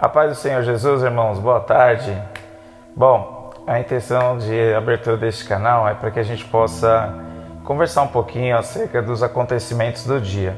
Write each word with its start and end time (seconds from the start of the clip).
A 0.00 0.08
paz 0.08 0.30
do 0.30 0.34
Senhor 0.34 0.62
Jesus, 0.62 1.02
irmãos, 1.02 1.38
boa 1.38 1.60
tarde. 1.60 2.16
Bom, 2.96 3.52
a 3.66 3.78
intenção 3.78 4.38
de 4.38 4.72
abertura 4.72 5.18
deste 5.18 5.44
canal 5.44 5.86
é 5.86 5.92
para 5.92 6.10
que 6.10 6.18
a 6.18 6.22
gente 6.22 6.42
possa 6.46 7.12
conversar 7.64 8.00
um 8.00 8.08
pouquinho 8.08 8.56
acerca 8.56 9.02
dos 9.02 9.22
acontecimentos 9.22 10.06
do 10.06 10.18
dia. 10.18 10.56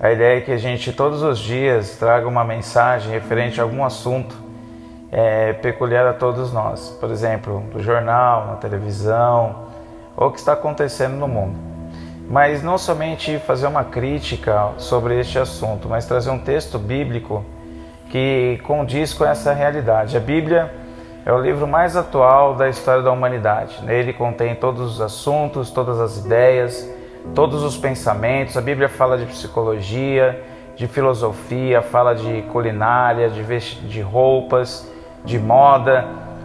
A 0.00 0.10
ideia 0.10 0.38
é 0.38 0.40
que 0.40 0.50
a 0.50 0.56
gente 0.56 0.92
todos 0.92 1.22
os 1.22 1.38
dias 1.38 1.96
traga 1.96 2.26
uma 2.26 2.42
mensagem 2.42 3.12
referente 3.12 3.60
a 3.60 3.62
algum 3.62 3.84
assunto 3.84 4.36
é, 5.12 5.52
peculiar 5.52 6.04
a 6.04 6.12
todos 6.12 6.52
nós, 6.52 6.88
por 6.98 7.12
exemplo, 7.12 7.62
no 7.72 7.80
jornal, 7.80 8.48
na 8.48 8.54
televisão, 8.56 9.68
ou 10.16 10.26
o 10.26 10.32
que 10.32 10.40
está 10.40 10.54
acontecendo 10.54 11.14
no 11.14 11.28
mundo. 11.28 11.56
Mas 12.28 12.64
não 12.64 12.76
somente 12.78 13.38
fazer 13.38 13.68
uma 13.68 13.84
crítica 13.84 14.72
sobre 14.76 15.20
este 15.20 15.38
assunto, 15.38 15.88
mas 15.88 16.04
trazer 16.04 16.30
um 16.30 16.38
texto 16.40 16.80
bíblico 16.80 17.44
que 18.08 18.60
condiz 18.64 19.12
com 19.12 19.24
essa 19.24 19.52
realidade. 19.52 20.16
A 20.16 20.20
Bíblia 20.20 20.72
é 21.24 21.32
o 21.32 21.38
livro 21.38 21.66
mais 21.66 21.96
atual 21.96 22.54
da 22.54 22.68
história 22.68 23.02
da 23.02 23.10
humanidade. 23.10 23.84
Nele 23.84 24.12
contém 24.12 24.54
todos 24.54 24.94
os 24.94 25.00
assuntos, 25.00 25.70
todas 25.70 26.00
as 26.00 26.24
ideias, 26.24 26.88
todos 27.34 27.62
os 27.62 27.76
pensamentos. 27.76 28.56
A 28.56 28.60
Bíblia 28.60 28.88
fala 28.88 29.18
de 29.18 29.26
psicologia, 29.26 30.42
de 30.76 30.86
filosofia, 30.86 31.82
fala 31.82 32.14
de 32.14 32.42
culinária, 32.52 33.28
de, 33.28 33.42
de 33.88 34.00
roupas, 34.00 34.90
de 35.24 35.38
moda, 35.38 36.04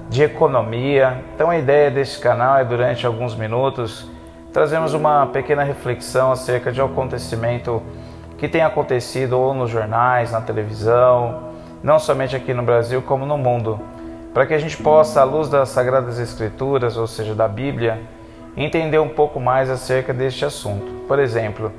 de 0.09 0.23
economia. 0.23 1.23
Então 1.35 1.49
a 1.49 1.57
ideia 1.57 1.91
deste 1.91 2.19
canal 2.19 2.57
é 2.57 2.63
durante 2.63 3.05
alguns 3.05 3.35
minutos 3.35 4.09
trazemos 4.53 4.93
uma 4.93 5.27
pequena 5.27 5.63
reflexão 5.63 6.31
acerca 6.31 6.71
de 6.71 6.81
um 6.81 6.85
acontecimento 6.85 7.81
que 8.37 8.47
tem 8.47 8.61
acontecido 8.61 9.39
ou 9.39 9.53
nos 9.53 9.69
jornais, 9.69 10.31
na 10.31 10.41
televisão, 10.41 11.50
não 11.83 11.99
somente 11.99 12.35
aqui 12.35 12.53
no 12.53 12.63
Brasil, 12.63 13.01
como 13.01 13.25
no 13.25 13.37
mundo, 13.37 13.79
para 14.33 14.45
que 14.45 14.53
a 14.53 14.59
gente 14.59 14.77
possa, 14.77 15.21
à 15.21 15.23
luz 15.23 15.49
das 15.49 15.69
Sagradas 15.69 16.19
Escrituras, 16.19 16.95
ou 16.95 17.07
seja, 17.07 17.33
da 17.33 17.47
Bíblia, 17.47 18.01
entender 18.55 18.99
um 18.99 19.09
pouco 19.09 19.39
mais 19.39 19.69
acerca 19.69 20.13
deste 20.13 20.45
assunto. 20.45 21.05
Por 21.07 21.19
exemplo, 21.19 21.71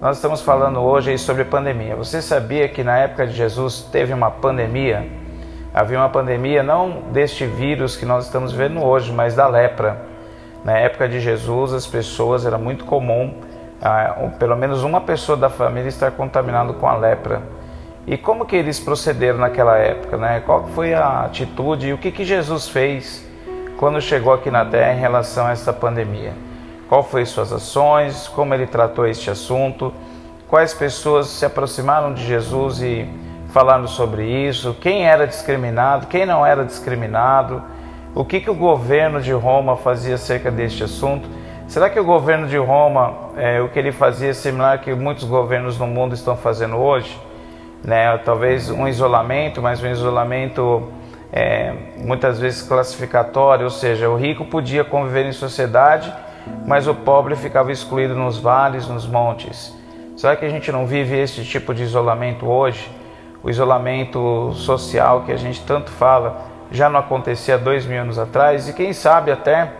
nós 0.00 0.16
estamos 0.16 0.40
falando 0.40 0.80
hoje 0.80 1.16
sobre 1.18 1.44
pandemia. 1.44 1.96
Você 1.96 2.22
sabia 2.22 2.68
que 2.68 2.84
na 2.84 2.98
época 2.98 3.26
de 3.26 3.32
Jesus 3.32 3.82
teve 3.90 4.12
uma 4.12 4.30
pandemia? 4.30 5.08
Havia 5.74 5.98
uma 5.98 6.08
pandemia 6.08 6.62
não 6.62 7.02
deste 7.12 7.46
vírus 7.46 7.96
que 7.96 8.06
nós 8.06 8.26
estamos 8.26 8.52
vendo 8.52 8.84
hoje, 8.84 9.12
mas 9.12 9.34
da 9.34 9.46
lepra. 9.46 10.00
Na 10.64 10.78
época 10.78 11.08
de 11.08 11.20
Jesus, 11.20 11.72
as 11.72 11.86
pessoas 11.86 12.44
era 12.46 12.58
muito 12.58 12.84
comum, 12.84 13.34
ah, 13.80 14.30
pelo 14.38 14.56
menos 14.56 14.82
uma 14.82 15.00
pessoa 15.00 15.36
da 15.36 15.48
família 15.48 15.88
estar 15.88 16.10
contaminado 16.12 16.74
com 16.74 16.86
a 16.86 16.96
lepra. 16.96 17.42
E 18.10 18.16
como 18.16 18.46
que 18.46 18.56
eles 18.56 18.80
procederam 18.80 19.38
naquela 19.38 19.76
época, 19.76 20.16
né? 20.16 20.42
Qual 20.46 20.66
foi 20.68 20.94
a 20.94 21.24
atitude 21.26 21.88
e 21.88 21.92
o 21.92 21.98
que, 21.98 22.10
que 22.10 22.24
Jesus 22.24 22.66
fez 22.66 23.22
quando 23.76 24.00
chegou 24.00 24.32
aqui 24.32 24.50
na 24.50 24.64
Terra 24.64 24.94
em 24.94 24.98
relação 24.98 25.46
a 25.46 25.50
essa 25.50 25.74
pandemia? 25.74 26.32
Qual 26.88 27.02
foi 27.02 27.26
suas 27.26 27.52
ações? 27.52 28.26
Como 28.28 28.54
ele 28.54 28.66
tratou 28.66 29.06
este 29.06 29.30
assunto? 29.30 29.92
Quais 30.48 30.72
pessoas 30.72 31.26
se 31.26 31.44
aproximaram 31.44 32.14
de 32.14 32.24
Jesus 32.24 32.80
e 32.80 33.06
falaram 33.50 33.86
sobre 33.86 34.24
isso? 34.24 34.74
Quem 34.80 35.06
era 35.06 35.26
discriminado? 35.26 36.06
Quem 36.06 36.24
não 36.24 36.46
era 36.46 36.64
discriminado? 36.64 37.62
O 38.14 38.24
que, 38.24 38.40
que 38.40 38.48
o 38.48 38.54
governo 38.54 39.20
de 39.20 39.32
Roma 39.32 39.76
fazia 39.76 40.14
acerca 40.14 40.50
deste 40.50 40.82
assunto? 40.82 41.28
Será 41.66 41.90
que 41.90 42.00
o 42.00 42.04
governo 42.04 42.46
de 42.48 42.56
Roma, 42.56 43.14
é, 43.36 43.60
o 43.60 43.68
que 43.68 43.78
ele 43.78 43.92
fazia, 43.92 44.30
é 44.30 44.32
similar 44.32 44.78
que 44.78 44.94
muitos 44.94 45.24
governos 45.24 45.78
no 45.78 45.86
mundo 45.86 46.14
estão 46.14 46.38
fazendo 46.38 46.78
hoje? 46.78 47.27
Né? 47.84 48.16
Talvez 48.18 48.70
um 48.70 48.86
isolamento, 48.86 49.62
mas 49.62 49.82
um 49.82 49.90
isolamento 49.90 50.88
é, 51.32 51.72
muitas 51.96 52.38
vezes 52.38 52.62
classificatório, 52.62 53.64
ou 53.64 53.70
seja, 53.70 54.08
o 54.08 54.16
rico 54.16 54.44
podia 54.44 54.84
conviver 54.84 55.26
em 55.26 55.32
sociedade, 55.32 56.12
mas 56.66 56.86
o 56.86 56.94
pobre 56.94 57.36
ficava 57.36 57.70
excluído 57.70 58.14
nos 58.14 58.38
vales, 58.38 58.88
nos 58.88 59.06
montes. 59.06 59.76
Será 60.16 60.34
que 60.34 60.44
a 60.44 60.48
gente 60.48 60.72
não 60.72 60.86
vive 60.86 61.16
esse 61.16 61.44
tipo 61.44 61.74
de 61.74 61.82
isolamento 61.82 62.46
hoje? 62.46 62.90
O 63.42 63.48
isolamento 63.48 64.52
social 64.54 65.22
que 65.22 65.32
a 65.32 65.36
gente 65.36 65.62
tanto 65.64 65.90
fala 65.90 66.46
já 66.70 66.90
não 66.90 66.98
acontecia 66.98 67.56
dois 67.56 67.86
mil 67.86 68.00
anos 68.00 68.18
atrás 68.18 68.68
e 68.68 68.72
quem 68.72 68.92
sabe 68.92 69.30
até 69.30 69.70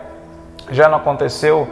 já 0.71 0.87
não 0.87 0.97
aconteceu 0.97 1.67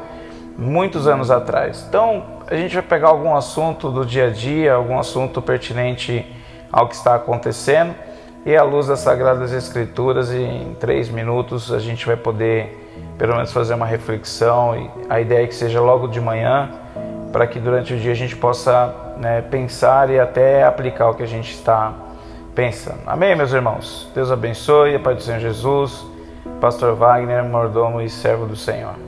muitos 0.57 1.07
anos 1.07 1.31
atrás. 1.31 1.85
Então, 1.87 2.36
a 2.49 2.55
gente 2.55 2.73
vai 2.73 2.83
pegar 2.83 3.09
algum 3.09 3.35
assunto 3.35 3.91
do 3.91 4.05
dia 4.05 4.27
a 4.27 4.29
dia, 4.29 4.73
algum 4.73 4.97
assunto 4.97 5.41
pertinente 5.41 6.25
ao 6.71 6.87
que 6.87 6.95
está 6.95 7.15
acontecendo 7.15 7.93
e 8.45 8.55
à 8.55 8.63
luz 8.63 8.87
das 8.87 9.01
Sagradas 9.01 9.51
Escrituras, 9.51 10.31
em 10.31 10.73
três 10.79 11.09
minutos 11.09 11.73
a 11.73 11.79
gente 11.79 12.05
vai 12.05 12.15
poder 12.15 12.87
pelo 13.17 13.35
menos 13.35 13.51
fazer 13.51 13.73
uma 13.73 13.85
reflexão 13.85 14.75
e 14.77 14.89
a 15.09 15.19
ideia 15.19 15.43
é 15.43 15.47
que 15.47 15.55
seja 15.55 15.81
logo 15.81 16.07
de 16.07 16.21
manhã 16.21 16.69
para 17.33 17.45
que 17.45 17.59
durante 17.59 17.93
o 17.93 17.97
dia 17.97 18.13
a 18.13 18.15
gente 18.15 18.35
possa 18.35 18.95
né, 19.17 19.41
pensar 19.41 20.09
e 20.09 20.17
até 20.17 20.63
aplicar 20.63 21.09
o 21.09 21.15
que 21.15 21.23
a 21.23 21.27
gente 21.27 21.51
está 21.51 21.93
pensando. 22.55 23.01
Amém, 23.05 23.35
meus 23.35 23.51
irmãos? 23.51 24.09
Deus 24.15 24.31
abençoe, 24.31 24.95
a 24.95 24.99
paz 24.99 25.17
do 25.17 25.23
Senhor 25.23 25.39
Jesus, 25.39 26.05
Pastor 26.61 26.95
Wagner, 26.95 27.43
mordomo 27.43 28.01
e 28.01 28.09
servo 28.09 28.45
do 28.45 28.55
Senhor. 28.55 29.06